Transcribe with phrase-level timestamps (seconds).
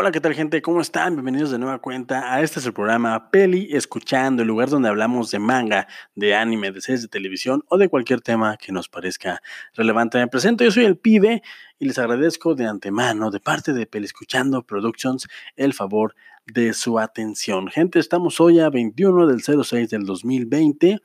[0.00, 0.62] Hola, ¿qué tal gente?
[0.62, 1.16] ¿Cómo están?
[1.16, 5.32] Bienvenidos de nueva cuenta a este es el programa Peli Escuchando, el lugar donde hablamos
[5.32, 9.42] de manga, de anime, de series de televisión o de cualquier tema que nos parezca
[9.74, 10.18] relevante.
[10.18, 11.42] Me presento, yo soy el pibe
[11.80, 16.14] y les agradezco de antemano, de parte de Peli Escuchando Productions, el favor
[16.46, 17.66] de su atención.
[17.66, 21.00] Gente, estamos hoy a 21 del 06 del 2020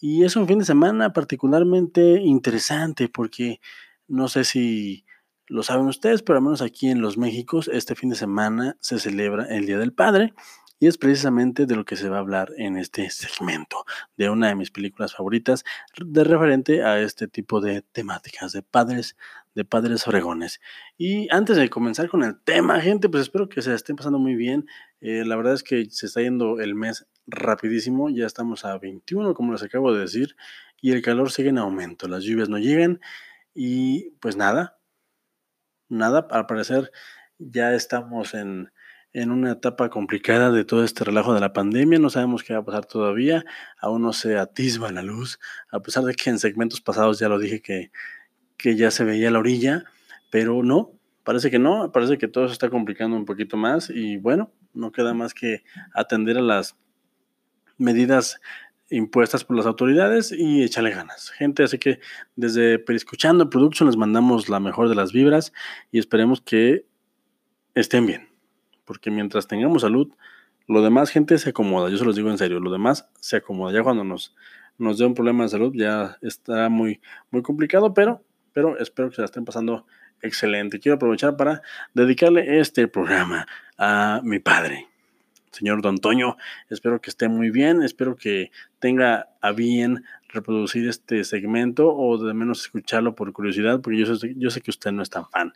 [0.00, 3.60] y es un fin de semana particularmente interesante porque
[4.08, 5.03] no sé si
[5.46, 8.98] lo saben ustedes, pero al menos aquí en los Méxicos, este fin de semana se
[8.98, 10.34] celebra el Día del Padre
[10.80, 13.84] y es precisamente de lo que se va a hablar en este segmento,
[14.16, 15.64] de una de mis películas favoritas
[15.96, 19.16] de referente a este tipo de temáticas de padres,
[19.54, 20.60] de padres fregones.
[20.98, 24.34] Y antes de comenzar con el tema, gente, pues espero que se estén pasando muy
[24.34, 24.66] bien.
[25.00, 29.34] Eh, la verdad es que se está yendo el mes rapidísimo, ya estamos a 21,
[29.34, 30.36] como les acabo de decir,
[30.80, 33.00] y el calor sigue en aumento, las lluvias no llegan
[33.54, 34.76] y pues nada,
[35.94, 36.90] nada, al parecer
[37.38, 38.70] ya estamos en,
[39.14, 42.64] una etapa complicada de todo este relajo de la pandemia, no sabemos qué va a
[42.64, 43.44] pasar todavía,
[43.78, 45.38] aún no se atisba la luz,
[45.70, 47.92] a pesar de que en segmentos pasados ya lo dije que,
[48.56, 49.84] que ya se veía la orilla,
[50.30, 50.92] pero no,
[51.22, 54.90] parece que no, parece que todo se está complicando un poquito más y bueno, no
[54.90, 55.62] queda más que
[55.94, 56.76] atender a las
[57.78, 58.40] medidas
[58.90, 61.30] impuestas por las autoridades y échale ganas.
[61.30, 62.00] Gente, así que
[62.36, 65.52] desde Periscuchando Production les mandamos la mejor de las vibras
[65.90, 66.86] y esperemos que
[67.74, 68.28] estén bien.
[68.84, 70.12] Porque mientras tengamos salud,
[70.66, 71.90] lo demás, gente, se acomoda.
[71.90, 73.72] Yo se los digo en serio, lo demás se acomoda.
[73.72, 74.34] Ya cuando nos,
[74.78, 79.16] nos dé un problema de salud, ya estará muy, muy complicado, pero, pero espero que
[79.16, 79.86] se la estén pasando
[80.20, 80.80] excelente.
[80.80, 81.62] Quiero aprovechar para
[81.94, 83.46] dedicarle este programa
[83.76, 84.88] a mi padre
[85.54, 86.36] señor Don Toño.
[86.68, 92.34] Espero que esté muy bien, espero que tenga a bien reproducir este segmento o de
[92.34, 94.04] menos escucharlo por curiosidad, porque
[94.36, 95.52] yo sé, que usted no es tan fan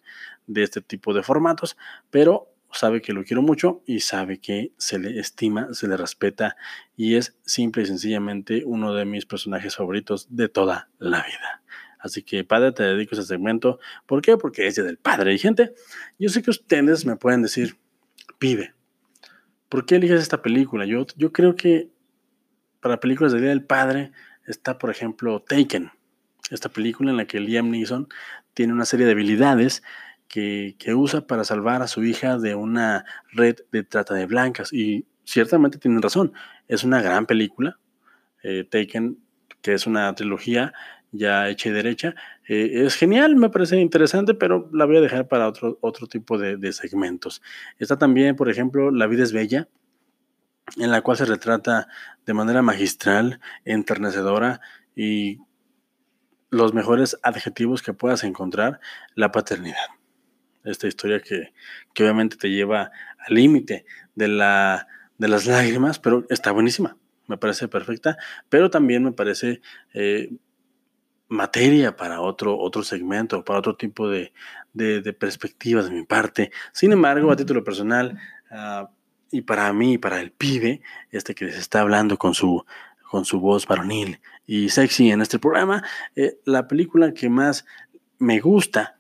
[0.47, 1.77] de este tipo de formatos,
[2.11, 6.57] pero sabe que lo quiero mucho y sabe que se le estima, se le respeta
[6.97, 11.63] y es simple y sencillamente uno de mis personajes favoritos de toda la vida.
[11.99, 13.81] Así que, padre, te dedico a este segmento.
[14.07, 14.37] ¿Por qué?
[14.37, 15.35] Porque es Día del Padre.
[15.35, 15.75] Y gente,
[16.17, 17.77] yo sé que ustedes me pueden decir,
[18.39, 18.75] pibe,
[19.69, 20.87] ¿Por qué eliges esta película?
[20.87, 21.91] Yo, yo creo que
[22.81, 24.13] para películas de Día del Padre
[24.47, 25.91] está, por ejemplo, Taken.
[26.51, 28.09] Esta película en la que Liam Neeson
[28.55, 29.83] tiene una serie de habilidades
[30.29, 34.73] que, usa para salvar a su hija de una red de trata de blancas.
[34.73, 36.33] Y ciertamente tienen razón.
[36.69, 37.79] Es una gran película.
[38.43, 39.19] Eh, Taken,
[39.63, 40.73] que es una trilogía
[41.13, 42.15] ya hecha y derecha.
[42.49, 46.39] Eh, es genial, me parece interesante, pero la voy a dejar para otro, otro tipo
[46.39, 47.43] de, segmentos.
[47.79, 49.69] Está también, por ejemplo, La vida es bella,
[50.77, 51.89] en la cual se retrata
[52.27, 54.61] de manera magistral, enternecedora
[54.95, 55.39] y
[56.51, 58.81] los mejores adjetivos que puedas encontrar,
[59.15, 59.77] la paternidad.
[60.65, 61.53] Esta historia que,
[62.03, 64.87] obviamente te lleva al límite de, la,
[65.19, 66.97] de las lágrimas, pero está buenísima
[67.29, 68.17] me parece perfecta,
[68.49, 69.61] pero también me parece
[69.95, 70.31] eh,
[71.29, 74.33] materia para otro, otro segmento, para otro tipo de,
[74.73, 76.51] de, perspectivas de mi parte.
[76.73, 78.19] Sin embargo, a título personal,
[78.51, 78.91] ah,
[79.31, 80.81] y para mí, para el pibe,
[81.11, 82.65] este que les está hablando con su,
[83.11, 85.85] con su voz varonil y sexy en este programa,
[86.17, 87.67] eh, la película que más
[88.19, 88.99] me gusta,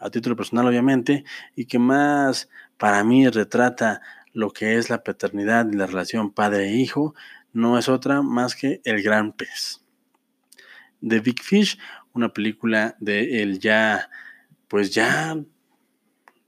[0.00, 1.24] a título personal obviamente,
[1.54, 4.00] y que más para mí retrata
[4.32, 7.14] lo que es la paternidad y la relación padre-hijo,
[7.52, 9.81] no es otra más que El Gran Pez
[11.02, 11.78] de Big Fish,
[12.14, 14.08] una película de el ya,
[14.68, 15.36] pues ya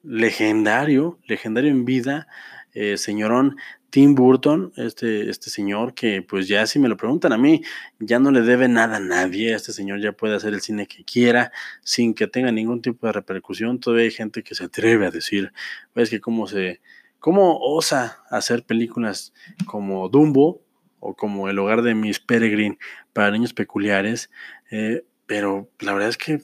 [0.03, 2.27] legendario, legendario en vida,
[2.73, 3.57] eh, señorón
[3.91, 7.63] Tim Burton, este, este señor que pues ya si me lo preguntan a mí,
[8.01, 11.05] ya no le debe nada a nadie, este señor ya puede hacer el cine que
[11.05, 15.13] quiera sin que tenga ningún tipo de repercusión, todavía hay gente que se atreve a
[15.13, 15.53] decir,
[15.95, 16.81] ves que cómo se,
[17.21, 19.33] cómo osa hacer películas
[19.65, 20.64] como Dumbo,
[21.05, 22.79] o como el hogar de Miss Peregrine
[23.13, 24.31] para niños peculiares,
[24.71, 26.43] eh, pero la verdad es que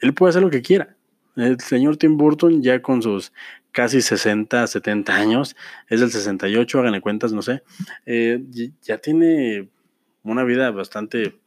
[0.00, 0.96] él puede hacer lo que quiera.
[1.36, 3.32] El señor Tim Burton ya con sus
[3.72, 5.56] casi 60, 70 años,
[5.88, 7.62] es del 68, háganle cuentas, no sé,
[8.06, 8.42] eh,
[8.82, 9.68] ya tiene
[10.22, 11.38] una vida bastante,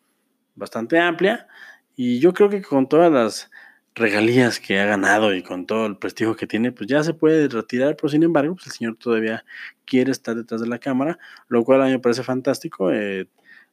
[0.54, 1.48] bastante amplia
[1.96, 3.50] y yo creo que con todas las
[3.98, 7.48] regalías que ha ganado y con todo el prestigio que tiene, pues ya se puede
[7.48, 9.44] retirar, pero sin embargo, pues el señor todavía
[9.86, 11.18] quiere estar detrás de la cámara,
[11.48, 12.92] lo cual a mí me parece fantástico.
[12.92, 13.28] Eh,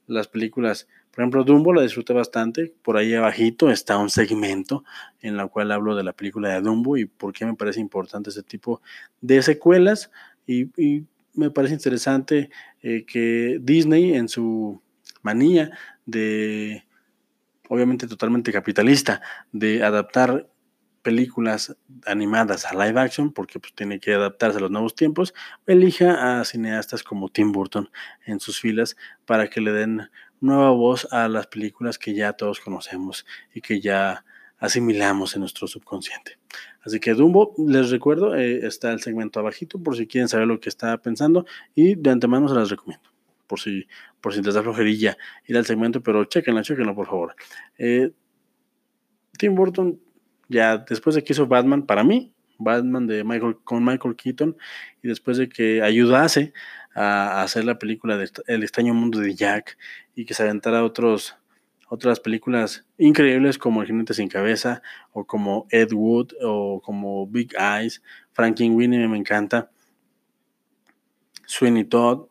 [0.07, 4.85] las películas, por ejemplo, Dumbo la disfruté bastante, por ahí abajito está un segmento
[5.21, 8.31] en la cual hablo de la película de Dumbo y por qué me parece importante
[8.31, 8.83] ese tipo
[9.21, 10.11] de secuelas
[10.47, 10.69] y,
[11.37, 12.49] me parece interesante
[12.81, 14.81] eh, que Disney en su
[15.23, 15.77] manía
[16.07, 16.85] de
[17.69, 19.23] obviamente totalmente capitalista,
[19.53, 20.49] de adaptar
[21.03, 21.77] películas
[22.07, 25.35] animadas a live action, porque pues, tiene que adaptarse a los nuevos tiempos,
[25.67, 27.91] elija a cineastas como Tim Burton
[28.25, 28.97] en sus filas
[29.27, 33.81] para que le den nueva voz a las películas que ya todos conocemos y que
[33.81, 34.25] ya
[34.59, 36.39] asimilamos en nuestro subconsciente.
[36.83, 40.59] Así que Dumbo, les recuerdo, eh, está el segmento abajito por si quieren saber lo
[40.61, 41.45] que está pensando
[41.75, 43.14] y de antemano se las recomiendo.
[43.47, 43.87] Por si,
[44.21, 47.37] por si les da flojerilla ir al segmento, pero chequenlo, chequenlo por favor.
[47.79, 48.11] Eh,
[49.39, 50.01] Tim Burton,
[50.49, 54.57] ya después de que hizo Batman, para mí, Batman de Michael, con Michael Keaton,
[55.03, 56.53] y después de que ayudase
[56.95, 59.77] a, hacer la película de El extraño mundo de Jack
[60.15, 61.37] y que se aventara otros,
[61.89, 64.83] otras películas increíbles como El jinete sin cabeza,
[65.13, 68.03] o como Ed Wood, o como Big Eyes,
[68.39, 69.71] Winnie me encanta,
[71.47, 72.27] Sweeney Todd,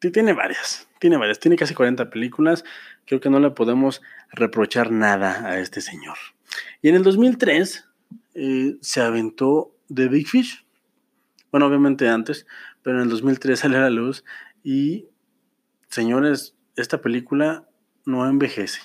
[0.00, 2.64] tiene varias, tiene varias, tiene casi 40 películas,
[3.04, 4.00] creo que no le podemos
[4.32, 6.16] reprochar nada a este señor.
[6.80, 7.88] Y en el 2003
[8.34, 10.64] eh, se aventó The Big Fish,
[11.50, 12.46] bueno, obviamente antes,
[12.82, 14.24] pero en el 2003 sale a la luz
[14.62, 15.08] y,
[15.88, 17.68] señores, esta película
[18.06, 18.80] no envejece.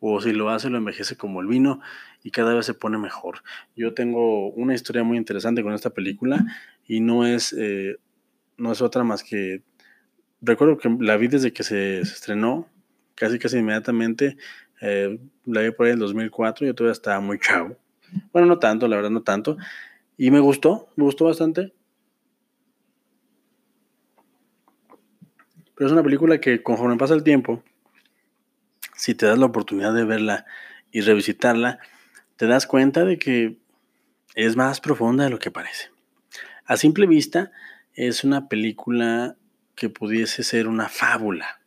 [0.00, 1.80] O si lo hace, lo envejece como el vino
[2.22, 3.42] y cada vez se pone mejor.
[3.74, 6.44] Yo tengo una historia muy interesante con esta película
[6.86, 7.96] y no es, eh,
[8.56, 9.62] no es otra más que...
[10.40, 12.68] Recuerdo que la vi desde que se, estrenó,
[13.14, 14.36] casi casi inmediatamente.
[14.80, 17.76] Eh, la vi por ahí en el 2004, yo todavía estaba muy chavo.
[18.32, 19.56] Bueno, no tanto, la verdad, no tanto.
[20.16, 21.72] Y me gustó, me gustó bastante.
[25.74, 27.62] Pero es una película que conforme pasa el tiempo,
[28.96, 30.44] si te das la oportunidad de verla
[30.90, 31.78] y revisitarla,
[32.36, 33.58] te das cuenta de que
[34.34, 35.90] es más profunda de lo que parece.
[36.64, 37.52] A simple vista,
[37.94, 39.36] es una película
[39.78, 41.60] que pudiese ser una fábula,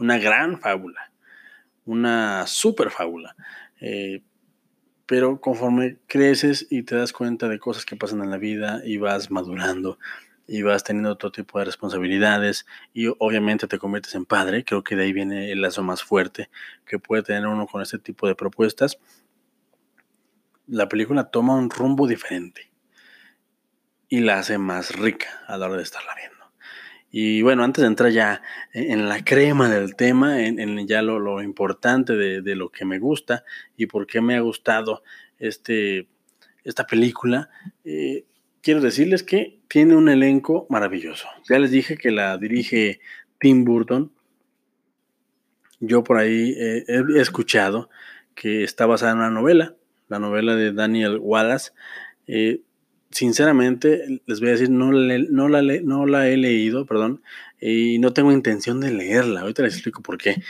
[0.00, 1.12] una gran fábula,
[1.84, 3.36] una super fábula.
[3.80, 4.22] Eh,
[5.06, 8.96] pero conforme creces y te das cuenta de cosas que pasan en la vida y
[8.96, 9.98] vas madurando
[10.46, 14.96] y vas teniendo otro tipo de responsabilidades y obviamente te conviertes en padre, creo que
[14.96, 16.50] de ahí viene el lazo más fuerte
[16.86, 18.98] que puede tener uno con este tipo de propuestas.
[20.66, 22.72] La película toma un rumbo diferente
[24.08, 26.33] y la hace más rica a la hora de estarla viendo.
[27.16, 32.14] Y bueno, antes de entrar ya en la crema del tema, en, ya lo, importante
[32.14, 33.44] de, lo que me gusta
[33.76, 35.04] y por qué me ha gustado
[35.38, 36.08] este,
[36.64, 37.50] esta película,
[37.84, 38.24] eh,
[38.62, 41.28] quiero decirles que tiene un elenco maravilloso.
[41.48, 42.98] Ya les dije que la dirige
[43.38, 44.10] Tim Burton.
[45.78, 47.90] Yo por ahí he escuchado
[48.34, 49.76] que está basada en una novela,
[50.08, 51.70] la novela de Daniel Wallace.
[52.26, 52.62] Eh,
[53.14, 57.22] sinceramente, les voy a decir, no, no, la, no la he leído, perdón,
[57.60, 59.42] y no tengo intención de leerla.
[59.42, 60.42] Ahorita les explico por qué.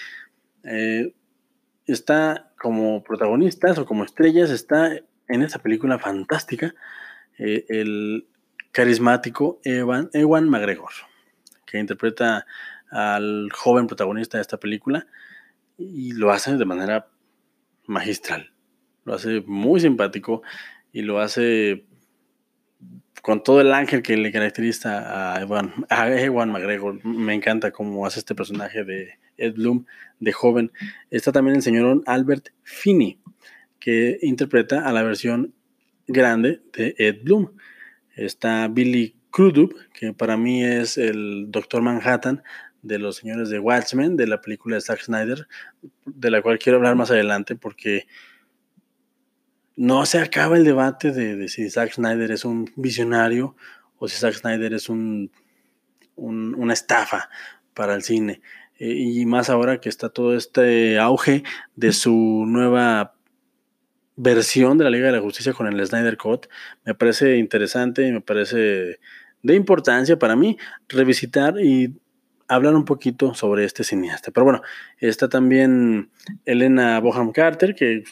[0.65, 1.15] Eh,
[1.87, 6.75] está como protagonistas o como estrellas, está en esta película fantástica
[7.39, 8.27] eh, el
[8.73, 10.93] carismático Evan, Ewan McGregor,
[11.67, 12.47] que interpreta
[12.91, 15.07] al joven protagonista de esta película
[15.77, 17.09] y lo hace de manera
[17.87, 18.53] magistral.
[19.05, 20.43] Lo hace muy simpático
[20.93, 21.85] y lo hace
[23.23, 27.03] con todo el ángel que le caracteriza a Ewan, a McGregor.
[27.05, 29.87] Me encanta cómo hace este personaje de Ed Bloom
[30.21, 30.73] de joven.
[31.11, 33.19] Está también el señor Albert Finney,
[33.79, 35.55] que interpreta a la versión
[36.07, 37.53] grande de Ed Bloom.
[38.15, 42.43] Está Billy Crudup, que para mí es el Doctor Manhattan
[42.83, 45.49] de los señores de Watchmen, de la película de Zack Snyder,
[46.05, 48.07] de la cual quiero hablar más adelante porque
[49.77, 53.57] no se acaba el debate de, si Zack Snyder es un visionario
[53.99, 55.31] o si Zack Snyder es un,
[56.17, 57.29] una estafa
[57.75, 58.41] para el cine.
[58.79, 61.43] Eh, y más ahora que está todo este auge
[61.77, 63.15] de su nueva
[64.17, 66.47] versión de la Liga de la Justicia con el Snyder Cut.
[66.85, 69.01] Me parece interesante y me parece
[69.43, 70.57] de importancia para mí
[70.89, 72.01] revisitar y
[72.49, 74.31] hablar un poquito sobre este cineasta.
[74.31, 74.63] Pero bueno,
[74.99, 76.11] está también
[76.45, 78.05] Elena Boham Carter, que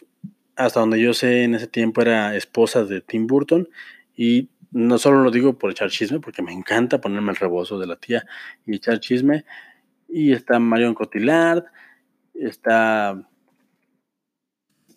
[0.65, 3.69] hasta donde yo sé en ese tiempo era esposa de Tim Burton
[4.17, 7.87] y no solo lo digo por echar chisme, porque me encanta ponerme el rebozo de
[7.87, 8.25] la tía
[8.67, 9.45] y echar chisme.
[10.09, 11.65] Y está Marion Cotillard,
[12.35, 13.23] está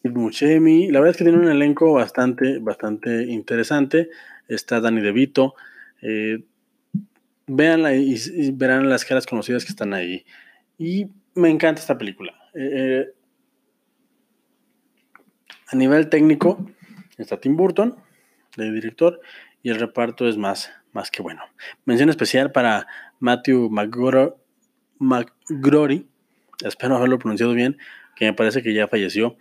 [0.03, 0.91] Muchemi.
[0.91, 4.10] La verdad es que tiene un elenco bastante, bastante interesante.
[4.48, 5.55] Está Danny DeVito.
[6.01, 6.43] Eh,
[7.48, 8.15] véanla y,
[8.51, 10.25] verán las caras conocidas que están ahí.
[10.77, 12.34] Y me encanta esta película.
[12.53, 13.13] Eh, eh,
[15.67, 16.65] a nivel técnico,
[17.17, 17.95] está Tim Burton,
[18.57, 19.19] de director,
[19.63, 21.41] y el reparto es más, más que bueno.
[21.86, 22.88] Mención especial para
[23.19, 23.69] Matthew
[25.00, 26.07] McGrory,
[26.63, 27.77] espero haberlo pronunciado bien,
[28.15, 29.38] que me parece que ya falleció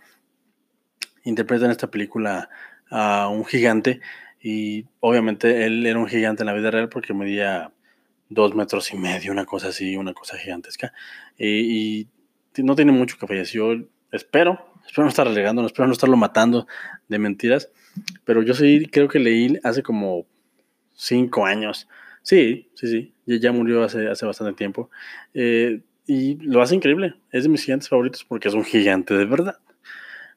[1.25, 2.49] interpreta en esta película
[2.89, 3.99] a un gigante
[4.39, 7.71] y obviamente él era un gigante en la vida real porque medía
[8.29, 10.93] dos metros y medio, una cosa así, una cosa gigantesca.
[11.37, 12.07] Y,
[12.57, 16.67] no tiene mucho que falleció, espero, espero no estar relegando, espero no estarlo matando
[17.07, 17.69] de mentiras,
[18.23, 20.25] pero yo sí creo que leí hace como
[20.93, 21.87] cinco años.
[22.21, 24.89] Sí, sí, sí, ya murió hace, hace bastante tiempo.
[25.33, 29.25] Eh, y lo hace increíble, es de mis gigantes favoritos porque es un gigante de
[29.25, 29.59] verdad.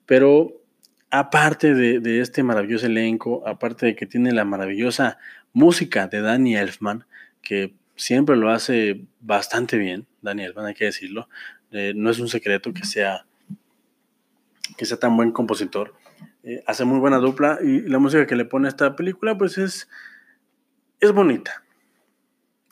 [0.07, 0.63] Pero
[1.11, 5.19] aparte de, de, este maravilloso elenco, aparte de que tiene la maravillosa
[5.53, 7.05] música de Danny Elfman,
[7.43, 11.29] que siempre lo hace bastante bien, Daniel, hay que decirlo.
[11.73, 13.27] Eh, no es un secreto que sea,
[14.77, 15.95] que sea tan buen compositor.
[16.43, 19.59] Eh, hace muy buena dupla y la música que le pone a esta película, pues
[19.59, 19.89] es,
[21.01, 21.65] es bonita.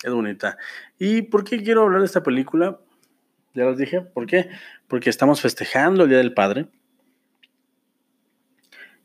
[0.02, 0.58] Es bonita.
[0.98, 2.78] ¿Y por qué quiero hablar de esta película?
[3.54, 4.50] Ya les dije, ¿por qué?
[4.88, 6.68] Porque estamos festejando el Día del Padre.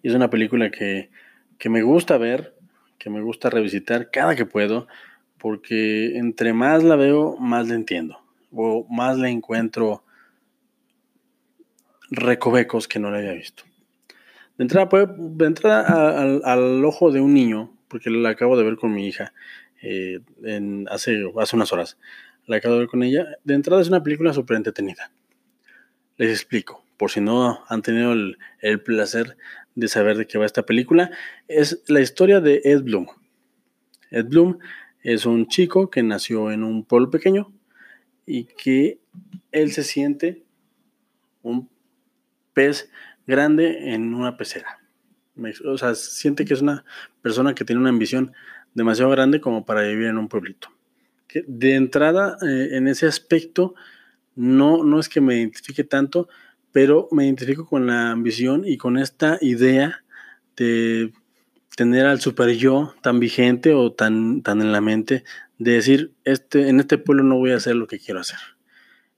[0.01, 1.09] Y es una película que,
[1.57, 2.55] que me gusta ver,
[2.97, 4.87] que me gusta revisitar cada que puedo
[5.41, 8.19] porque entre más la veo, más la entiendo,
[8.51, 10.03] o más le encuentro
[12.11, 13.63] recovecos que no le había visto.
[14.57, 18.93] De entrada, de entrada al, ojo de un niño, porque la acabo de ver con
[18.93, 19.33] mi hija
[19.81, 20.19] eh,
[20.89, 21.97] hace, hace unas horas,
[22.45, 25.11] la acabo de ver con ella, de entrada es una película súper entretenida.
[26.17, 29.37] Les explico, por si no han tenido el, el placer
[29.73, 31.09] de saber de qué va esta película,
[31.47, 33.07] es la historia de Ed Bloom.
[34.11, 34.59] Ed Bloom
[35.01, 37.51] es un chico que nació en un pueblo pequeño
[38.25, 38.99] y que
[39.51, 40.43] él se siente
[41.41, 41.69] un
[42.53, 42.89] pez
[43.27, 44.79] grande en una pecera.
[45.65, 46.83] O sea, siente que es una
[47.21, 48.33] persona que tiene una ambición
[48.73, 50.69] demasiado grande como para vivir en un pueblito.
[51.47, 53.73] De entrada, eh, en ese aspecto,
[54.35, 56.27] no, no es que me identifique tanto,
[56.71, 60.03] pero me identifico con la ambición y con esta idea
[60.57, 61.13] de
[61.75, 65.23] tener al super yo tan vigente o tan, tan en la mente
[65.57, 68.39] de decir, este, en este pueblo no voy a hacer lo que quiero hacer.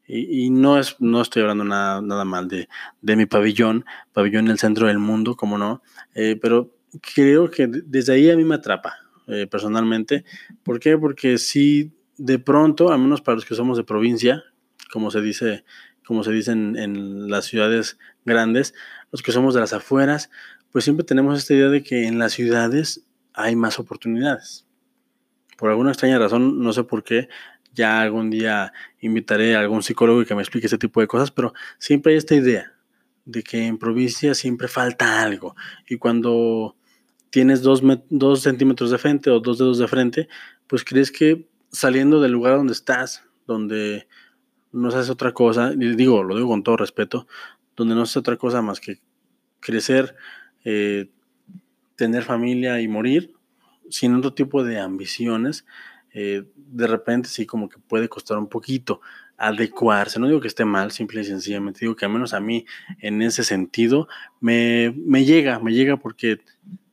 [0.06, 2.68] Y, no, es, no estoy hablando nada, nada mal de,
[3.02, 5.82] de, mi pabellón, pabellón en el centro del mundo, como no,
[6.14, 6.76] eh, pero
[7.16, 10.26] creo que desde ahí a mí me atrapa eh, personalmente.
[10.64, 10.98] ¿Por qué?
[10.98, 14.44] Porque si de pronto, al menos para los que somos de provincia,
[14.92, 15.64] como se dice,
[16.06, 18.74] como se dice en, en las ciudades grandes,
[19.12, 20.30] los que somos de las afueras,
[20.72, 24.66] pues siempre tenemos esta idea de que en las ciudades hay más oportunidades.
[25.58, 27.30] Por alguna extraña razón, no sé por qué,
[27.74, 31.32] ya algún día invitaré a algún psicólogo y que me explique este tipo de cosas,
[31.32, 32.74] pero siempre hay esta idea
[33.26, 35.56] de que en provincia siempre falta algo.
[35.88, 36.76] Y cuando
[37.30, 40.28] tienes dos, dos centímetros de frente o dos dedos de frente,
[40.68, 44.08] pues crees que saliendo del lugar donde estás, donde
[44.72, 47.28] no haces otra cosa, y digo, lo digo con todo respeto,
[47.76, 49.00] donde no haces otra cosa más que
[49.60, 50.16] crecer
[50.64, 51.10] eh,
[51.96, 53.34] tener familia y morir
[53.90, 55.66] sin otro tipo de ambiciones,
[56.14, 59.02] eh, de repente sí como que puede costar un poquito
[59.38, 60.20] adecuarse.
[60.20, 62.66] No digo que esté mal, simple y sencillamente digo que al menos a mí
[63.00, 64.08] en ese sentido
[64.40, 66.40] me, me llega, me llega porque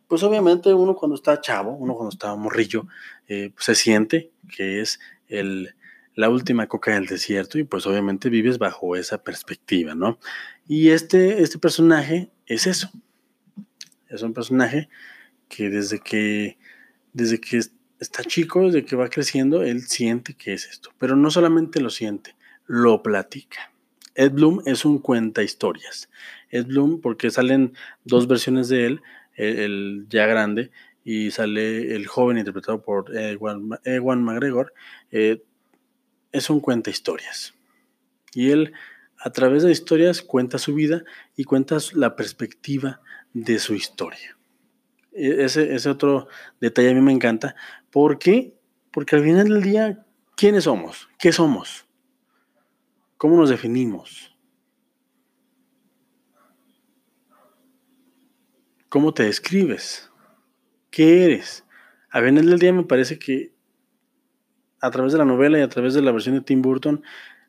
[0.09, 2.89] pues obviamente uno cuando está chavo, uno cuando está morrillo,
[3.29, 4.99] eh, pues se siente que es
[5.29, 5.75] el,
[6.17, 10.19] la última coca del desierto y pues obviamente vives bajo esa perspectiva, ¿no?
[10.67, 12.91] Y este, este personaje es eso,
[14.09, 14.89] es un personaje
[15.49, 16.59] que desde que,
[17.13, 17.61] desde que
[18.01, 20.91] está chico, desde que va creciendo, él siente que es esto.
[20.99, 22.35] Pero no solamente lo siente,
[22.67, 23.71] lo platica.
[24.15, 26.11] Ed Bloom es un cuenta historias.
[26.49, 29.03] Ed Bloom, porque salen dos versiones de él,
[29.37, 30.71] el, ya grande,
[31.05, 34.73] y sale el joven interpretado por Ewan, McGregor,
[35.11, 35.43] eh,
[36.33, 37.55] es un cuenta historias.
[38.35, 38.73] Y él,
[39.19, 41.05] a través de historias, cuenta su vida
[41.37, 43.01] y cuenta la perspectiva
[43.33, 44.37] de su historia.
[45.13, 46.29] E, ese, otro
[46.61, 47.55] detalle a mí me encanta.
[47.91, 48.57] ¿Por qué?
[48.91, 51.09] Porque al final del día, ¿quiénes somos?
[51.19, 51.87] ¿Qué somos?
[53.17, 54.37] ¿Cómo nos definimos?
[58.89, 60.11] ¿Cómo te describes?
[60.91, 61.65] ¿Qué eres?
[62.11, 63.53] Al final del día me parece que
[64.81, 67.03] a través de la novela y a través de la versión de Tim Burton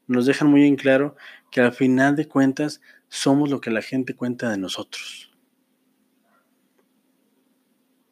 [0.06, 1.16] nos dejan muy en claro
[1.50, 5.31] que al final de cuentas somos lo que la gente cuenta de nosotros.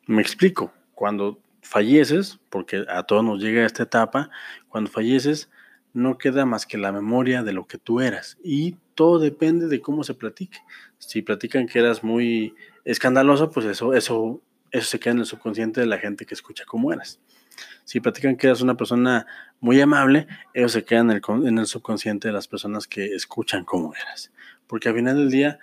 [0.09, 4.31] Me explico, cuando falleces, porque a todos nos llega esta etapa,
[4.67, 5.51] cuando falleces
[5.93, 9.81] no queda más que la memoria de lo que tú eras y todo depende de
[9.81, 10.57] cómo se platique.
[10.97, 15.79] Si platican que eras muy escandaloso, pues eso, eso, eso se queda en el subconsciente
[15.79, 17.19] de la gente que escucha cómo eras.
[17.83, 19.27] Si platican que eras una persona
[19.59, 20.25] muy amable,
[20.55, 24.31] eso se queda en el, en el subconsciente de las personas que escuchan cómo eras.
[24.65, 25.59] Porque al final del día,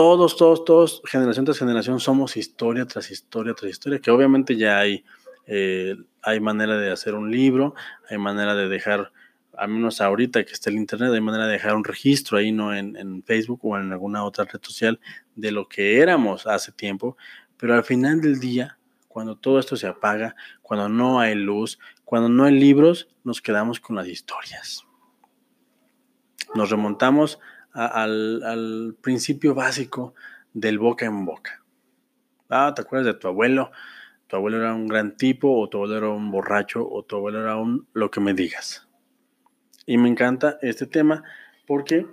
[0.00, 4.78] todos, todos, todos, generación tras generación, somos historia tras historia tras historia, que obviamente ya
[4.78, 5.04] hay,
[5.46, 7.74] eh, hay manera de hacer un libro,
[8.08, 9.12] hay manera de dejar,
[9.58, 12.74] al menos ahorita que está el Internet, hay manera de dejar un registro ahí, ¿no?
[12.74, 14.98] En, en Facebook o en alguna otra red social
[15.36, 17.18] de lo que éramos hace tiempo,
[17.58, 22.30] pero al final del día, cuando todo esto se apaga, cuando no hay luz, cuando
[22.30, 24.82] no hay libros, nos quedamos con las historias.
[26.54, 27.38] Nos remontamos
[27.72, 30.14] al, principio básico
[30.52, 31.62] del boca en boca.
[32.48, 33.70] Ah, ¿te acuerdas de tu abuelo?
[34.26, 37.40] Tu abuelo era un gran tipo, o tu abuelo era un borracho, o tu abuelo
[37.40, 38.88] era un lo que me digas.
[39.86, 41.24] Y me encanta este tema
[41.66, 42.06] porque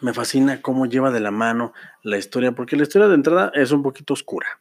[0.00, 1.72] me fascina cómo lleva de la mano
[2.02, 4.60] la historia, porque la historia de entrada es un poquito oscura,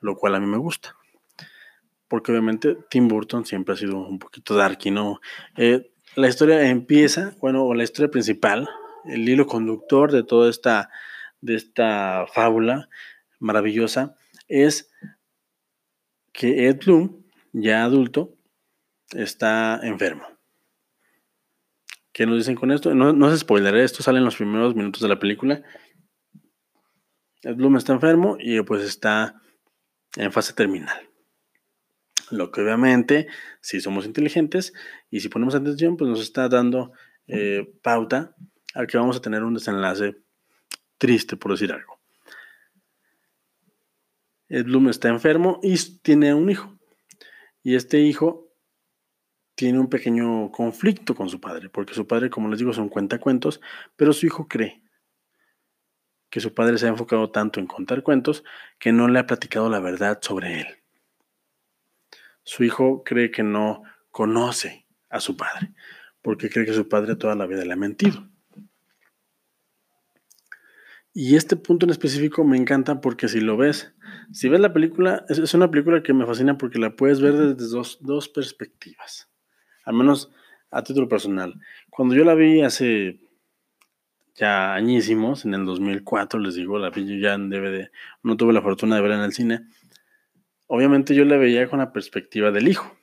[0.00, 0.96] lo cual a mí me gusta.
[2.08, 5.20] Porque obviamente Tim Burton siempre ha sido un poquito darky, ¿no?
[5.56, 8.68] Eh, la historia empieza, bueno, o la historia principal,
[9.04, 10.90] el hilo conductor de toda esta,
[11.40, 12.88] de esta fábula
[13.38, 14.16] maravillosa
[14.48, 14.90] es
[16.32, 18.36] que Ed Bloom, ya adulto,
[19.10, 20.26] está enfermo.
[22.12, 22.94] ¿Qué nos dicen con esto?
[22.94, 25.62] No, no se spoileré, esto sale en los primeros minutos de la película.
[27.42, 29.40] Ed Bloom está enfermo y pues está
[30.16, 31.08] en fase terminal.
[32.30, 33.26] Lo que obviamente,
[33.60, 34.72] si somos inteligentes
[35.10, 36.92] y si ponemos atención, pues nos está dando
[37.26, 38.34] eh, pauta
[38.74, 40.16] al que vamos a tener un desenlace
[40.98, 42.00] triste, por decir algo.
[44.48, 46.78] Ed Bloom está enfermo y tiene un hijo.
[47.62, 48.52] Y este hijo
[49.54, 53.60] tiene un pequeño conflicto con su padre, porque su padre, como les digo, son cuentacuentos,
[53.96, 54.82] pero su hijo cree
[56.28, 58.42] que su padre se ha enfocado tanto en contar cuentos
[58.78, 60.66] que no le ha platicado la verdad sobre él.
[62.42, 65.72] Su hijo cree que no conoce a su padre,
[66.22, 68.31] porque cree que su padre toda la vida le ha mentido.
[71.14, 73.92] Y este punto en específico me encanta porque si lo ves,
[74.32, 77.70] si ves la película, es, una película que me fascina porque la puedes ver desde
[77.70, 79.28] dos, dos, perspectivas,
[79.84, 80.30] al menos
[80.70, 81.60] a título personal.
[81.90, 83.20] Cuando yo la vi hace
[84.36, 87.90] ya añísimos, en el 2004, les digo, la vi ya en DVD,
[88.22, 89.66] no tuve la fortuna de verla en el cine,
[90.66, 92.96] obviamente yo la veía con la perspectiva del hijo.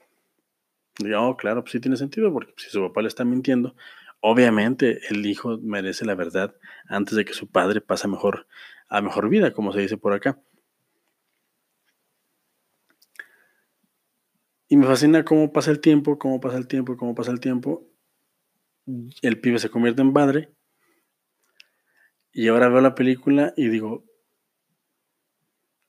[0.97, 3.75] Digo, oh, claro, pues sí tiene sentido, porque si su papá le está mintiendo,
[4.21, 6.55] Obviamente el hijo merece la verdad
[6.87, 8.47] antes de que su padre pase mejor,
[8.89, 10.41] a mejor vida, como se dice por acá.
[14.67, 17.87] Y me fascina cómo pasa el tiempo, cómo pasa el tiempo, cómo pasa el tiempo.
[19.21, 20.51] El pibe se convierte en padre.
[22.31, 24.05] Y ahora veo la película y digo,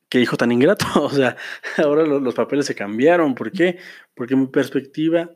[0.09, 0.87] qué hijo tan ingrato.
[1.03, 1.37] O sea,
[1.79, 3.35] ahora los, los papeles se cambiaron.
[3.35, 3.79] ¿Por qué?
[4.15, 5.31] Porque mi perspectiva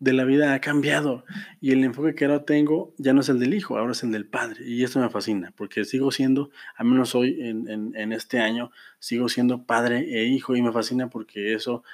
[0.00, 1.24] de la vida ha cambiado
[1.60, 4.10] y el enfoque que ahora tengo ya no es el del hijo, ahora es el
[4.10, 4.64] del padre.
[4.66, 9.66] Y esto me fascina porque sigo siendo, al menos hoy en, este año, sigo siendo
[9.66, 11.84] padre e hijo y me fascina porque eso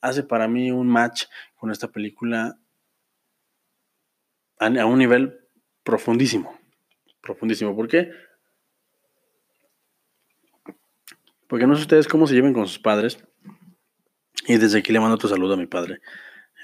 [0.00, 2.58] hace para mí un match con esta película
[4.58, 5.38] a, a un nivel
[5.84, 6.58] profundísimo.
[7.20, 7.76] Profundísimo.
[7.76, 8.10] ¿Por qué?
[11.46, 13.22] Porque no sé ustedes cómo se lleven con sus padres.
[14.48, 16.00] Y desde aquí le mando otro saludo a mi padre.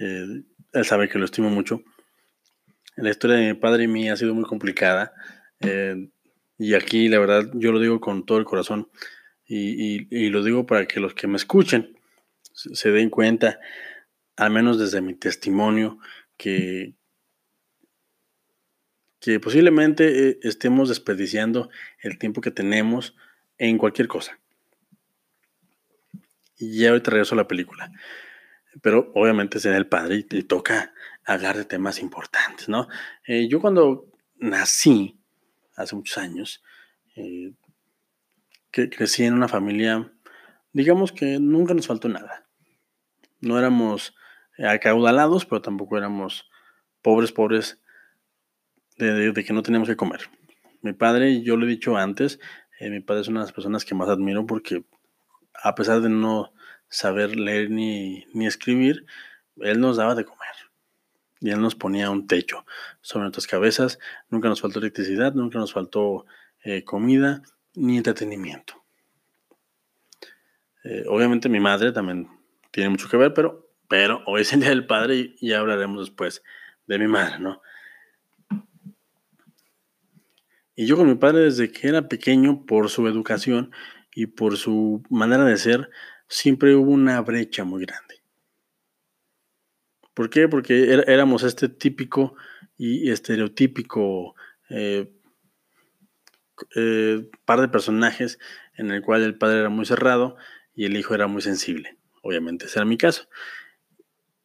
[0.00, 1.82] Eh, él sabe que lo estimo mucho.
[2.96, 5.12] La historia de mi padre y mí ha sido muy complicada.
[5.60, 6.08] Eh,
[6.58, 8.90] y aquí, la verdad, yo lo digo con todo el corazón.
[9.46, 11.96] Y, lo digo para que los que me escuchen
[12.52, 13.58] se, den cuenta,
[14.36, 15.98] al menos desde mi testimonio,
[16.36, 16.94] que,
[19.20, 23.16] que posiblemente eh, estemos desperdiciando el tiempo que tenemos
[23.56, 24.38] en cualquier cosa.
[26.58, 27.90] Y ya ahorita regreso a la película
[28.82, 30.92] pero obviamente ser el padre y, toca
[31.24, 32.88] hablar de temas importantes, ¿no?
[33.26, 35.18] Eh, yo cuando nací,
[35.76, 36.62] hace muchos años,
[37.16, 37.52] eh,
[38.70, 40.12] crecí en una familia,
[40.72, 42.46] digamos que nunca nos faltó nada.
[43.40, 44.14] No éramos
[44.58, 46.50] acaudalados, pero tampoco éramos
[47.02, 47.80] pobres, pobres
[48.96, 50.22] de, que no teníamos que comer.
[50.82, 52.40] Mi padre, yo lo he dicho antes,
[52.78, 54.84] eh, mi padre es una de las personas que más admiro porque
[55.62, 56.52] a pesar de no
[56.88, 59.04] saber leer ni, escribir,
[59.56, 60.38] Él nos daba de comer.
[61.40, 62.64] Y Él nos ponía un techo
[63.00, 63.98] sobre nuestras cabezas.
[64.28, 66.26] Nunca nos faltó electricidad, nunca nos faltó
[66.64, 67.42] eh, comida
[67.74, 68.74] ni entretenimiento.
[70.84, 72.28] Eh, obviamente mi madre también
[72.70, 76.06] tiene mucho que ver, pero, pero hoy es el Día del Padre y ya hablaremos
[76.06, 76.42] después
[76.86, 77.60] de mi madre, ¿no?
[80.74, 83.72] Y yo con mi padre desde que era pequeño, por su educación
[84.14, 85.90] y por su manera de ser,
[86.28, 88.16] siempre hubo una brecha muy grande.
[90.14, 90.48] ¿Por qué?
[90.48, 92.34] Porque éramos este típico
[92.76, 94.34] y estereotípico,
[94.68, 95.12] eh,
[96.74, 98.38] eh, par de personajes
[98.74, 100.36] en el cual el padre era muy cerrado
[100.74, 101.96] y el hijo era muy sensible.
[102.22, 103.28] Obviamente ese era mi caso.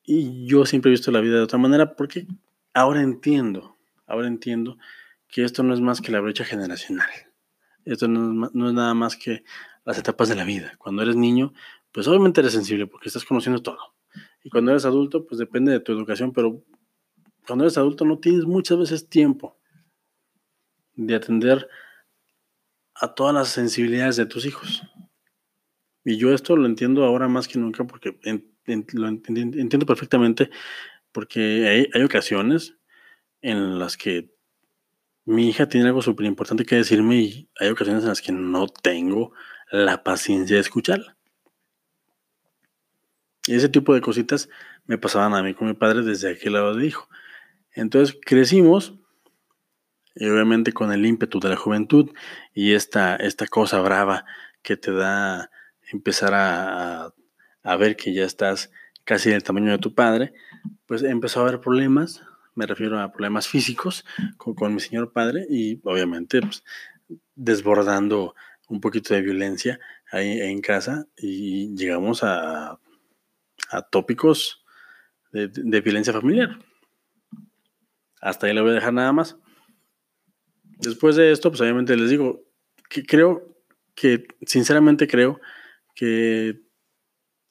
[0.04, 2.28] Y yo siempre he visto la vida de otra manera porque
[2.74, 4.78] ahora entiendo, ahora entiendo
[5.28, 7.10] que esto no es más que la brecha generacional.
[7.86, 9.44] Esto no no es nada más que
[9.86, 10.74] las etapas de la vida.
[10.78, 11.54] Cuando eres niño,
[11.92, 13.94] pues obviamente eres sensible porque estás conociendo todo.
[14.44, 16.64] Y cuando eres adulto, pues depende de tu educación, pero
[17.46, 19.58] cuando eres adulto no tienes muchas veces tiempo
[20.96, 21.68] de atender
[22.96, 24.84] a todas las sensibilidades de tus hijos.
[26.06, 28.18] Y yo esto lo entiendo ahora más que nunca porque
[28.94, 30.50] lo entiendo perfectamente
[31.12, 32.76] porque hay, ocasiones
[33.42, 34.33] en las que
[35.26, 38.68] mi hija tiene algo súper importante que decirme y hay ocasiones en las que no
[38.68, 39.34] tengo
[39.72, 41.16] la paciencia de escucharla.
[43.48, 44.50] Y ese tipo de cositas
[44.86, 47.10] me pasaban a mí con mi padre desde aquel lado de hijo.
[47.74, 48.94] Entonces crecimos,
[50.16, 52.12] y obviamente con el ímpetu de la juventud
[52.54, 54.26] y esta, esta cosa brava
[54.62, 55.50] que te da
[55.92, 57.14] empezar a,
[57.64, 58.72] a ver que ya estás
[59.04, 60.34] casi del tamaño de tu padre,
[60.86, 62.24] pues empezó a haber problemas,
[62.56, 64.06] me refiero a problemas físicos
[64.38, 66.64] con, mi señor padre y obviamente pues,
[67.36, 68.36] desbordando
[68.70, 69.80] un poquito de violencia
[70.12, 72.80] ahí en casa y llegamos a,
[73.70, 74.64] a tópicos
[75.32, 76.60] de, de, violencia familiar.
[78.22, 79.36] Hasta ahí le voy a dejar nada más.
[80.80, 82.44] Después de esto, pues obviamente les digo
[82.90, 83.54] que creo
[83.96, 85.40] que, sinceramente creo
[85.96, 86.62] que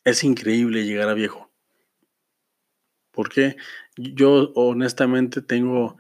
[0.04, 1.51] es increíble llegar a viejo.
[3.12, 3.56] Porque
[3.96, 5.96] yo honestamente tengo,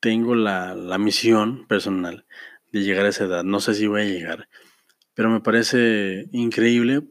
[0.00, 2.26] tengo la, la, misión personal
[2.72, 3.44] de llegar a esa edad.
[3.44, 4.48] No sé si voy a llegar,
[5.14, 7.02] pero me parece increíble.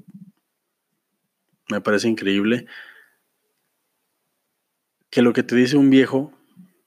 [1.69, 2.67] Me parece increíble
[5.09, 6.33] que lo que te dice un viejo,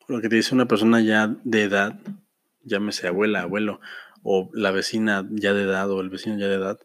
[0.06, 1.98] lo que te dice una persona ya de edad,
[2.62, 3.80] llámese abuela, abuelo,
[4.22, 6.78] o la vecina ya de edad, o el vecino ya de edad,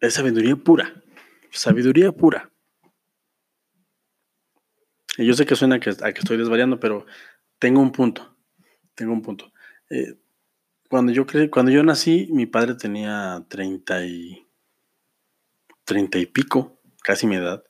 [0.00, 1.02] es sabiduría pura.
[1.50, 2.50] Sabiduría pura.
[5.18, 7.04] Y yo sé que suena a que, estoy desvariando, pero
[7.58, 8.36] tengo un punto.
[8.94, 9.52] Tengo un punto.
[9.90, 10.14] Eh,
[10.88, 14.46] cuando, yo cuando yo nací, mi padre tenía 30 y,
[15.84, 17.64] 30 y pico, casi mi edad.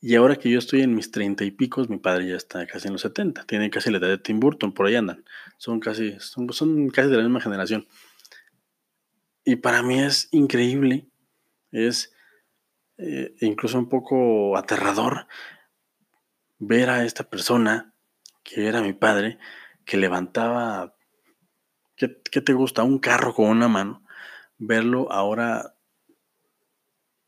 [0.00, 2.86] Y ahora que yo estoy en mis 30 y picos, mi padre ya está casi
[2.86, 3.44] en los 70.
[3.44, 5.24] Tiene casi la edad de Tim Burton, por ahí andan.
[5.58, 7.86] Son casi, son, son casi de la misma generación.
[9.44, 11.10] Y para mí es increíble
[11.72, 12.12] es
[12.98, 15.26] eh, incluso un poco aterrador
[16.60, 17.94] ver a esta persona,
[18.44, 19.38] que era mi padre,
[19.84, 20.94] que levantaba,
[21.96, 22.84] ¿qué, te gusta?
[22.84, 24.04] Un carro con una mano,
[24.58, 25.74] verlo ahora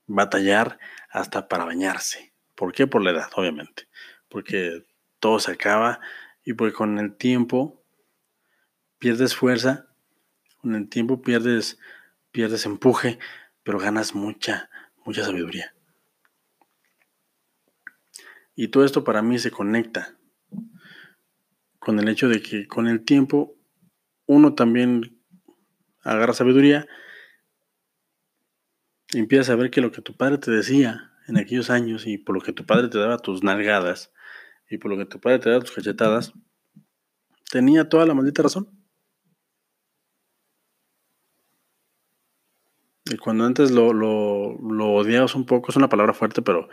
[0.07, 0.79] batallar
[1.11, 2.35] hasta para bañarse.
[2.55, 2.87] ¿Por qué?
[2.87, 3.89] Por la edad, obviamente.
[4.29, 4.85] Porque
[5.19, 6.01] todo se acaba
[6.45, 7.83] y porque con el tiempo
[8.99, 9.89] pierdes fuerza,
[10.59, 11.79] con el tiempo pierdes,
[12.31, 13.19] pierdes empuje,
[13.63, 14.69] pero ganas mucha,
[15.05, 15.75] mucha sabiduría.
[18.63, 20.17] Y todo esto para mí se conecta
[21.81, 23.57] con el hecho de que con el tiempo
[24.27, 25.21] uno también
[26.05, 26.87] agarra sabiduría
[29.13, 32.19] y empiezas a ver que lo que tu padre te decía en aquellos años y
[32.19, 34.13] por lo que tu padre te daba tus nalgadas
[34.71, 36.33] y por lo que tu padre te daba tus cachetadas,
[37.51, 38.71] tenía toda la maldita razón.
[43.07, 46.69] Y cuando antes lo, lo, lo, odiabas un poco, es una palabra fuerte, pero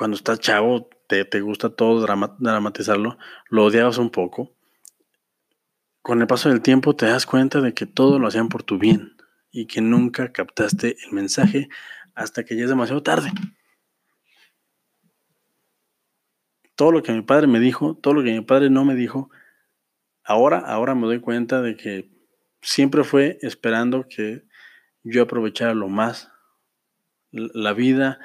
[0.00, 2.00] cuando estás chavo, te, te gusta todo
[2.38, 3.18] dramatizarlo,
[3.50, 4.56] lo odiabas un poco.
[6.00, 8.78] Con el paso del tiempo te das cuenta de que todo lo hacían por tu
[8.78, 9.18] bien
[9.50, 11.68] y que nunca captaste el mensaje
[12.14, 13.30] hasta que ya es demasiado tarde.
[16.76, 19.28] Todo lo que mi padre me dijo, todo lo que mi padre no me dijo,
[20.24, 22.10] ahora, ahora me doy cuenta de que
[22.62, 24.46] siempre fue esperando que
[25.02, 26.32] yo aprovechara lo más
[27.32, 28.18] la vida,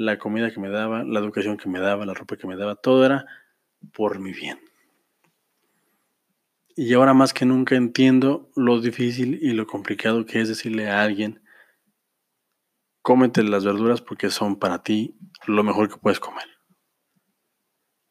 [0.00, 2.74] la comida que me daba, la educación que me daba, la ropa que me daba,
[2.74, 3.26] todo era
[3.92, 4.58] por mi bien.
[6.74, 11.02] Y ahora más que nunca entiendo lo difícil y lo complicado que es decirle a
[11.02, 11.42] alguien,
[13.02, 16.48] cómete las verduras porque son para ti lo mejor que puedes comer.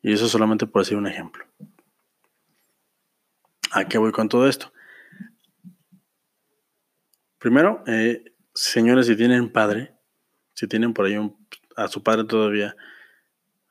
[0.04, 1.43] Y eso solamente por decir un ejemplo.
[3.71, 4.71] ¿A qué voy con todo esto?
[7.39, 9.95] Primero, eh, señores, si tienen padre,
[10.54, 11.15] si tienen por ahí
[11.84, 12.76] a su padre todavía,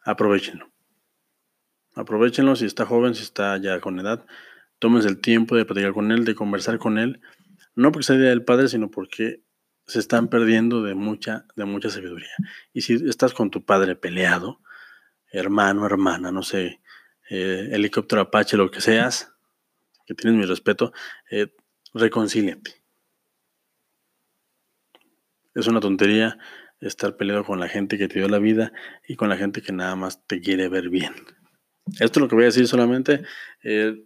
[0.04, 0.70] aprovechenlo.
[1.94, 4.24] Aprovechenlo si está joven, si está ya con edad.
[4.78, 7.20] Tómense el tiempo de platicar con él, de conversar con él.
[7.74, 9.42] No porque sea día del padre, sino porque
[9.86, 12.30] se están perdiendo de mucha, de mucha sabiduría.
[12.72, 14.60] Y si estás con tu padre peleado,
[15.30, 16.80] hermano, hermana, no sé,
[17.30, 19.32] eh, helicóptero Apache, lo que seas,
[20.06, 20.92] que tienes mi respeto,
[21.30, 21.54] eh,
[21.92, 22.82] reconcíliate.
[25.54, 26.38] Es una tontería
[26.80, 28.72] estar peleado con la gente que te dio la vida
[29.06, 31.12] y con la gente que nada más te quiere ver bien.
[32.00, 33.22] Esto es lo que voy a decir solamente.
[33.62, 34.04] Eh,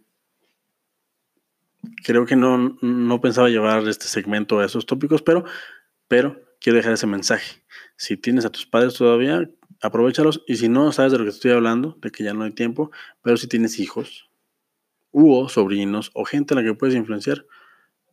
[2.03, 5.45] creo que no, no, pensaba llevar este segmento a esos tópicos, pero,
[6.07, 7.61] pero quiero dejar ese mensaje.
[7.97, 9.49] Si tienes a tus padres todavía,
[9.81, 10.43] aprovechalos.
[10.47, 12.91] Y si no, sabes de lo que estoy hablando, de que ya no hay tiempo,
[13.21, 14.29] pero si tienes hijos,
[15.11, 17.45] u sobrinos, o gente a la que puedes influenciar,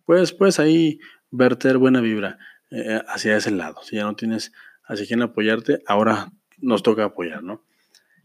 [0.05, 0.99] pues puedes ahí
[1.31, 2.39] verter buena vibra
[2.71, 3.83] eh, hacia ese lado.
[3.83, 4.53] Si ya no tienes
[4.85, 7.65] hacia quién apoyarte, ahora nos toca apoyar, ¿no?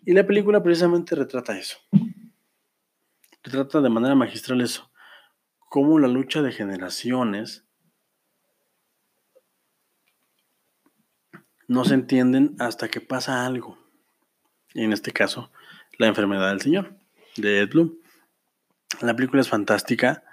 [0.05, 1.77] Y la película precisamente retrata eso.
[3.43, 4.91] Retrata de manera magistral eso.
[5.69, 7.65] Cómo la lucha de generaciones
[11.67, 13.77] no se entienden hasta que pasa algo.
[14.73, 15.51] Y en este caso,
[15.97, 16.97] la enfermedad del Señor,
[17.37, 17.95] de Ed Bloom.
[19.01, 20.23] La película es fantástica.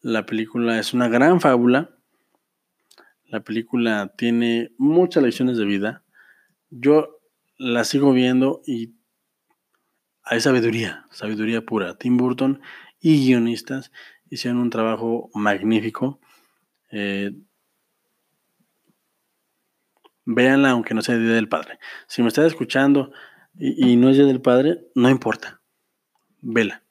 [0.00, 1.97] La película es una gran fábula.
[3.28, 6.02] La película tiene muchas lecciones de vida.
[6.70, 7.20] Yo
[7.58, 8.94] la sigo viendo y
[10.22, 11.96] hay sabiduría, sabiduría pura.
[11.96, 12.60] Tim Burton
[13.00, 13.92] y guionistas
[14.30, 16.20] hicieron un trabajo magnífico.
[16.90, 17.32] Eh,
[20.24, 21.78] véanla aunque no sea Día del Padre.
[22.06, 23.12] Si me estás escuchando
[23.58, 25.60] y, no es Día del Padre, no importa.
[26.40, 26.82] Vela.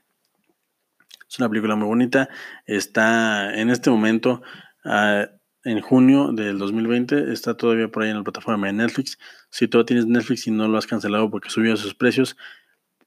[1.27, 2.29] Es una película muy bonita.
[2.65, 4.41] Está en este momento,
[4.85, 5.27] ah,
[5.63, 9.17] en junio del 2020, está todavía por ahí en la plataforma de Netflix.
[9.49, 12.37] Si tú tienes Netflix y no lo has cancelado porque subió sus precios,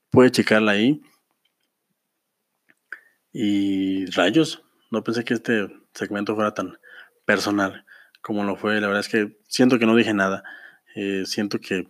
[0.09, 1.01] puedes checarla ahí.
[3.33, 6.77] Y rayos, no pensé que este segmento fuera tan
[7.25, 7.85] personal
[8.21, 8.79] como lo fue.
[8.81, 10.43] La verdad es que siento que no dije nada.
[10.95, 11.87] Eh, siento que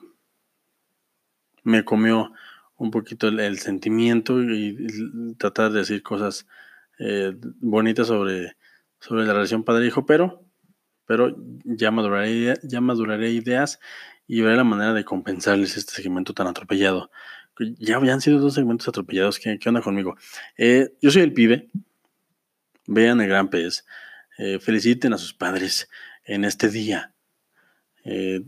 [1.64, 2.32] me comió
[2.78, 6.48] un poquito el, sentimiento y, tratar de decir cosas
[7.00, 8.56] eh, bonitas sobre,
[9.00, 10.44] sobre la relación padre-hijo, pero,
[11.06, 13.80] pero ya, maduraré, ya maduraré ideas
[14.28, 17.12] y veré la manera de compensarles este segmento tan atropellado.
[17.80, 19.40] Ya, han sido dos segmentos atropellados.
[19.40, 20.16] ¿Qué, onda conmigo?
[20.58, 21.70] Eh, yo soy el pibe.
[22.88, 23.86] Vean el gran pez.
[24.60, 25.88] feliciten a sus padres
[26.24, 27.14] en este día.
[28.04, 28.44] Eh,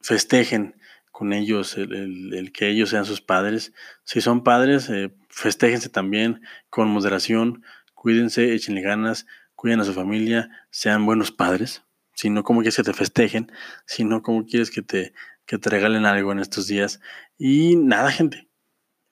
[0.00, 0.76] festejen
[1.10, 3.72] con ellos el, que ellos sean sus padres.
[4.04, 7.62] Si son padres, eh, festéjense también con moderación,
[7.94, 9.26] cuídense, échenle ganas,
[9.60, 11.84] cuiden a su familia, sean buenos padres.
[12.14, 13.52] Si no, como quieres que te festejen,
[13.84, 15.12] si no, como quieres que te,
[15.44, 16.98] que te regalen algo en estos días.
[17.36, 18.48] Y nada, gente.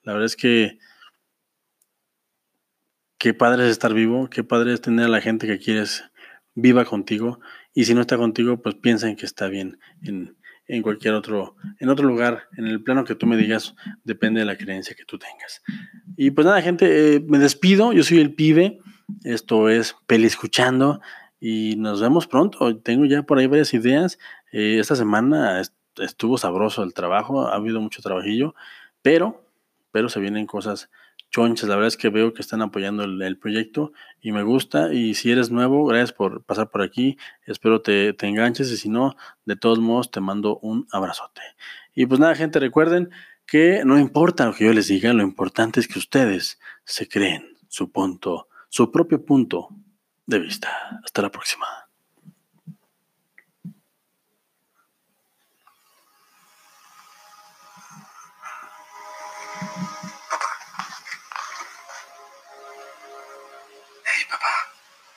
[0.01, 0.79] La verdad es que
[3.19, 6.03] qué padre es estar vivo, qué padre es tener a la gente que quieres
[6.55, 7.39] viva contigo
[7.75, 10.35] y si no está contigo, pues piensen que está bien en,
[10.81, 14.57] cualquier otro, en otro lugar, en el plano que tú me digas, depende de la
[14.57, 15.61] creencia que tú tengas.
[16.17, 18.79] Y pues nada, gente, eh, me despido, yo soy el pibe,
[19.23, 21.01] esto es Peli Escuchando
[21.39, 22.75] y nos vemos pronto.
[22.77, 24.19] Tengo ya por ahí varias ideas.
[24.51, 25.61] Eh, esta semana
[25.97, 28.55] estuvo sabroso el trabajo, ha habido mucho trabajillo,
[29.01, 29.45] pero,
[29.91, 30.89] pero se vienen cosas
[31.29, 31.69] chonchas.
[31.69, 33.91] La verdad es que veo que están apoyando el, proyecto
[34.21, 34.93] y me gusta.
[34.93, 37.17] Y si eres nuevo, gracias por pasar por aquí.
[37.45, 41.41] Espero te, te enganches y si no, de todos modos, te mando un abrazote.
[41.93, 43.09] Y pues nada, gente, recuerden
[43.45, 47.57] que no importa lo que yo les diga, lo importante es que ustedes se creen
[47.67, 49.69] su punto, su propio punto
[50.25, 51.01] de vista.
[51.03, 51.67] Hasta la próxima.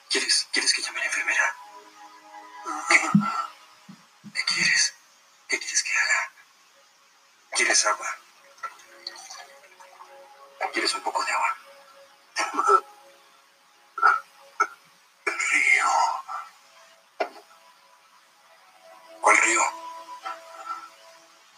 [0.09, 1.55] ¿Quieres, ¿Quieres que llame a la enfermera?
[2.87, 2.99] ¿Qué?
[4.35, 4.93] ¿Qué quieres?
[5.47, 6.31] ¿Qué quieres que haga?
[7.55, 8.07] ¿Quieres agua?
[10.71, 11.57] ¿Quieres un poco de agua?
[15.25, 15.87] El río.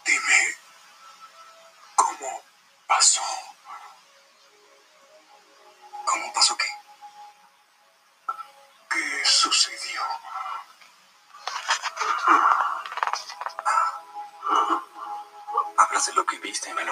[0.04, 0.56] Dime,
[1.94, 2.42] ¿cómo
[2.86, 3.22] pasó?
[6.04, 6.66] ¿Cómo pasó qué?
[9.24, 10.02] sucedió?
[15.78, 16.88] ¿Hablas de lo que viste en el